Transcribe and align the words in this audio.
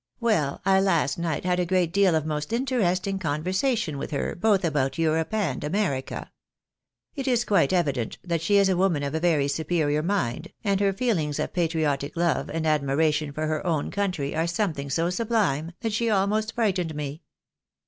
Well, 0.19 0.61
I 0.65 0.81
last 0.81 1.19
night 1.19 1.45
had 1.45 1.59
a 1.59 1.65
great 1.67 1.93
deal 1.93 2.15
of 2.15 2.25
most 2.25 2.51
interesting 2.51 3.19
conversation 3.19 3.99
with 3.99 4.09
her, 4.09 4.33
both 4.33 4.65
about 4.65 4.97
Europe 4.97 5.31
and 5.31 5.63
America. 5.63 6.31
It 7.13 7.27
is 7.27 7.45
quite 7.45 7.71
evident 7.71 8.17
that 8.23 8.41
she 8.41 8.57
is 8.57 8.67
a 8.67 8.75
woman 8.75 9.03
of 9.03 9.13
a 9.13 9.19
very 9.19 9.47
superior 9.47 10.01
mind, 10.01 10.51
and 10.63 10.79
her 10.79 10.91
feelings 10.91 11.37
of 11.37 11.53
patriotic 11.53 12.17
love 12.17 12.49
and 12.49 12.65
admiration 12.65 13.31
for 13.31 13.45
her 13.45 13.63
own 13.63 13.91
country 13.91 14.35
are 14.35 14.47
something 14.47 14.89
so 14.89 15.11
sublime, 15.11 15.73
that 15.81 15.93
she 15.93 16.09
almost 16.09 16.55
firightened 16.55 16.95
me. 16.95 17.21